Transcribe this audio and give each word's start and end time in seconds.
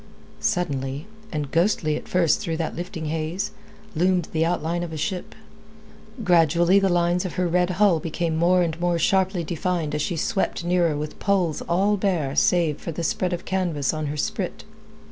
Suddenly, 0.39 1.05
and 1.31 1.51
ghostly 1.51 1.95
at 1.95 2.07
first 2.07 2.39
through 2.39 2.57
that 2.57 2.75
lifting 2.75 3.05
haze, 3.05 3.51
loomed 3.95 4.29
the 4.31 4.43
outline 4.43 4.81
of 4.81 4.91
a 4.91 4.97
ship; 4.97 5.35
gradually 6.23 6.79
the 6.79 6.89
lines 6.89 7.23
of 7.23 7.33
her 7.35 7.47
red 7.47 7.69
hull 7.77 7.99
became 7.99 8.35
more 8.35 8.63
and 8.63 8.79
more 8.81 8.97
sharply 8.97 9.43
defined 9.43 9.93
as 9.93 10.01
she 10.01 10.17
swept 10.17 10.63
nearer 10.65 10.97
with 10.97 11.19
poles 11.19 11.61
all 11.69 11.97
bare 11.97 12.35
save 12.35 12.79
for 12.81 12.91
the 12.91 13.03
spread 13.03 13.31
of 13.31 13.45
canvas 13.45 13.93
on 13.93 14.07
her 14.07 14.17
sprit. 14.17 14.63